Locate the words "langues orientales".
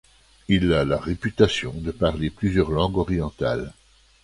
2.71-3.71